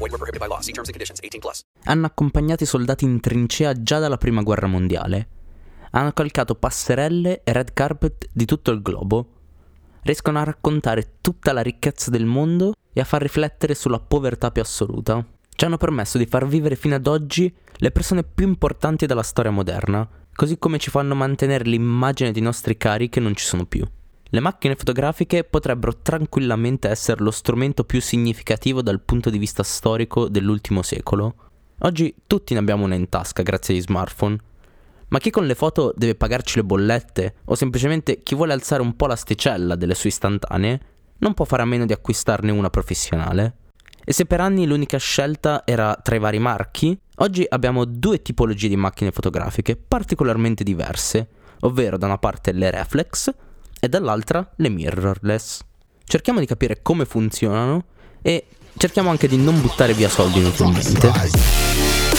[0.00, 0.08] Group.
[0.08, 0.60] Void were prohibited by law.
[0.60, 1.20] See terms and conditions.
[1.22, 1.60] 18 plus.
[1.84, 5.28] Hanno accompagnato i soldati in trincea già dalla prima guerra mondiale.
[5.92, 9.34] Hanno calcato passerelle e red carpet di tutto il globo.
[10.02, 14.62] Riescono a raccontare tutta la ricchezza del mondo e a far riflettere sulla povertà più
[14.62, 15.24] assoluta.
[15.48, 19.50] Ci hanno permesso di far vivere fino ad oggi le persone più importanti della storia
[19.50, 23.84] moderna, così come ci fanno mantenere l'immagine dei nostri cari che non ci sono più.
[24.32, 30.28] Le macchine fotografiche potrebbero tranquillamente essere lo strumento più significativo dal punto di vista storico
[30.28, 31.34] dell'ultimo secolo.
[31.80, 34.38] Oggi tutti ne abbiamo una in tasca grazie agli smartphone,
[35.08, 38.94] ma chi con le foto deve pagarci le bollette o semplicemente chi vuole alzare un
[38.94, 40.80] po' l'asticella delle sue istantanee
[41.18, 43.56] non può fare a meno di acquistarne una professionale.
[44.04, 48.68] E se per anni l'unica scelta era tra i vari marchi, oggi abbiamo due tipologie
[48.68, 51.28] di macchine fotografiche particolarmente diverse,
[51.62, 53.34] ovvero da una parte le reflex
[53.80, 55.60] e dall'altra le mirrorless.
[56.04, 57.84] Cerchiamo di capire come funzionano
[58.22, 62.09] e cerchiamo anche di non buttare via soldi inutilmente.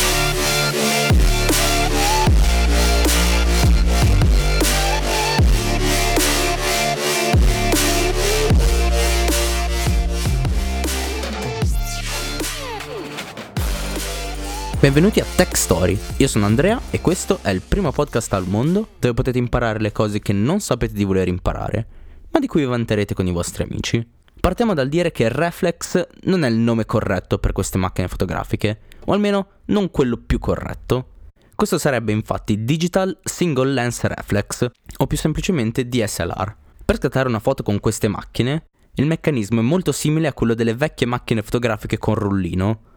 [14.81, 18.87] Benvenuti a Tech Story, io sono Andrea e questo è il primo podcast al mondo
[18.97, 21.87] dove potete imparare le cose che non sapete di voler imparare,
[22.31, 24.03] ma di cui vi vanterete con i vostri amici.
[24.39, 29.13] Partiamo dal dire che Reflex non è il nome corretto per queste macchine fotografiche, o
[29.13, 31.09] almeno non quello più corretto.
[31.53, 36.55] Questo sarebbe infatti Digital Single Lens Reflex, o più semplicemente DSLR.
[36.83, 38.63] Per scattare una foto con queste macchine,
[38.95, 42.89] il meccanismo è molto simile a quello delle vecchie macchine fotografiche con rullino,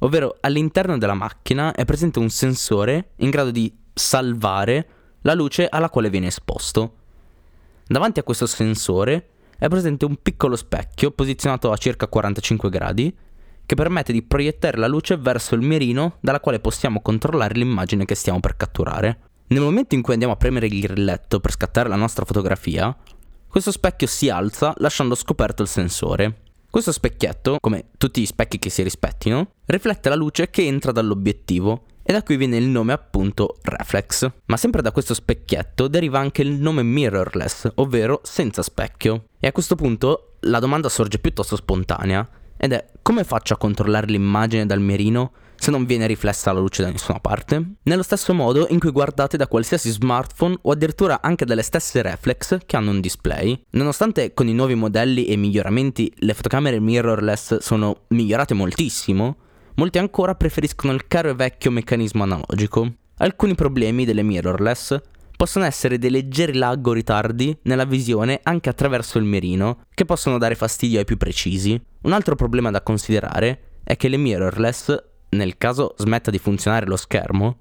[0.00, 4.88] ovvero all'interno della macchina è presente un sensore in grado di salvare
[5.22, 6.94] la luce alla quale viene esposto.
[7.86, 13.16] Davanti a questo sensore è presente un piccolo specchio posizionato a circa 45 gradi
[13.64, 18.14] che permette di proiettare la luce verso il mirino dalla quale possiamo controllare l'immagine che
[18.14, 19.18] stiamo per catturare.
[19.48, 22.96] Nel momento in cui andiamo a premere il grilletto per scattare la nostra fotografia,
[23.48, 26.42] questo specchio si alza lasciando scoperto il sensore.
[26.76, 31.84] Questo specchietto, come tutti gli specchi che si rispettino, riflette la luce che entra dall'obiettivo
[32.02, 34.30] e da qui viene il nome appunto reflex.
[34.44, 39.28] Ma sempre da questo specchietto deriva anche il nome mirrorless, ovvero senza specchio.
[39.40, 42.28] E a questo punto la domanda sorge piuttosto spontanea
[42.58, 46.82] ed è come faccio a controllare l'immagine dal mirino se non viene riflessa la luce
[46.82, 47.74] da nessuna parte?
[47.82, 52.58] Nello stesso modo in cui guardate da qualsiasi smartphone o addirittura anche dalle stesse reflex
[52.64, 53.60] che hanno un display.
[53.70, 59.36] Nonostante con i nuovi modelli e miglioramenti le fotocamere mirrorless sono migliorate moltissimo,
[59.74, 62.92] molti ancora preferiscono il caro e vecchio meccanismo analogico.
[63.18, 65.00] Alcuni problemi delle mirrorless
[65.36, 70.38] possono essere dei leggeri lag o ritardi nella visione anche attraverso il mirino, che possono
[70.38, 71.80] dare fastidio ai più precisi.
[72.02, 76.96] Un altro problema da considerare è che le mirrorless nel caso smetta di funzionare lo
[76.96, 77.58] schermo,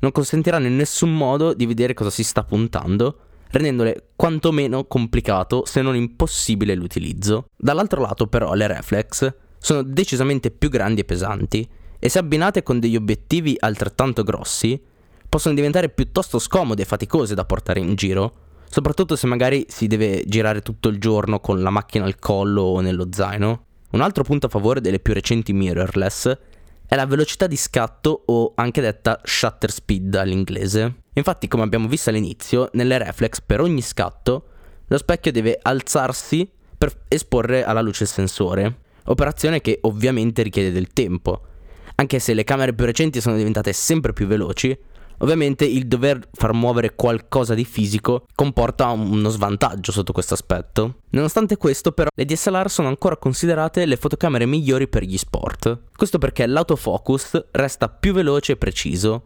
[0.00, 3.18] non consentiranno in nessun modo di vedere cosa si sta puntando,
[3.50, 7.46] rendendole quantomeno complicato se non impossibile l'utilizzo.
[7.56, 11.68] Dall'altro lato però le reflex sono decisamente più grandi e pesanti
[11.98, 14.80] e se abbinate con degli obiettivi altrettanto grossi
[15.28, 18.32] possono diventare piuttosto scomode e faticose da portare in giro,
[18.68, 22.80] soprattutto se magari si deve girare tutto il giorno con la macchina al collo o
[22.80, 23.64] nello zaino.
[23.90, 26.36] Un altro punto a favore delle più recenti mirrorless
[26.90, 31.02] è la velocità di scatto o anche detta shutter speed all'inglese.
[31.12, 34.46] Infatti, come abbiamo visto all'inizio, nelle reflex per ogni scatto
[34.88, 40.88] lo specchio deve alzarsi per esporre alla luce il sensore, operazione che ovviamente richiede del
[40.88, 41.42] tempo.
[41.94, 44.76] Anche se le camere più recenti sono diventate sempre più veloci,
[45.22, 51.00] Ovviamente il dover far muovere qualcosa di fisico comporta uno svantaggio sotto questo aspetto.
[51.10, 55.82] Nonostante questo, però, le DSLR sono ancora considerate le fotocamere migliori per gli sport.
[55.94, 59.22] Questo perché l'autofocus resta più veloce e preciso,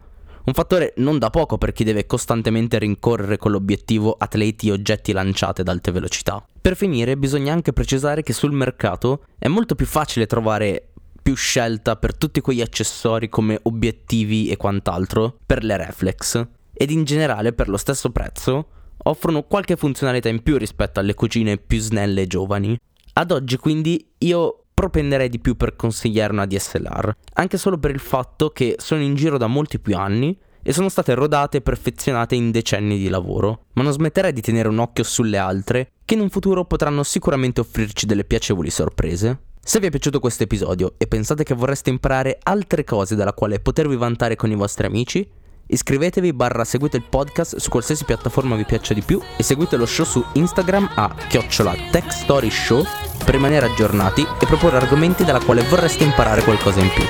[0.46, 5.12] un fattore non da poco per chi deve costantemente rincorrere con l'obiettivo atleti e oggetti
[5.12, 6.44] lanciati ad alte velocità.
[6.60, 10.90] Per finire, bisogna anche precisare che sul mercato è molto più facile trovare
[11.24, 17.04] più scelta per tutti quegli accessori come obiettivi e quant'altro per le reflex ed in
[17.04, 18.66] generale per lo stesso prezzo
[19.04, 22.78] offrono qualche funzionalità in più rispetto alle cucine più snelle e giovani.
[23.14, 28.00] Ad oggi quindi io propenderei di più per consigliare una DSLR, anche solo per il
[28.00, 32.34] fatto che sono in giro da molti più anni e sono state rodate e perfezionate
[32.34, 36.20] in decenni di lavoro, ma non smetterei di tenere un occhio sulle altre che in
[36.20, 39.52] un futuro potranno sicuramente offrirci delle piacevoli sorprese.
[39.66, 43.60] Se vi è piaciuto questo episodio e pensate che vorreste imparare altre cose dalla quale
[43.60, 45.26] potervi vantare con i vostri amici,
[45.66, 49.86] iscrivetevi barra seguite il podcast su qualsiasi piattaforma vi piaccia di più e seguite lo
[49.86, 52.84] show su Instagram a chiocciola techstoryshow
[53.24, 57.04] per rimanere aggiornati e proporre argomenti dalla quale vorreste imparare qualcosa in più.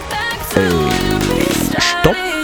[0.55, 1.81] E...
[1.81, 2.44] Stop!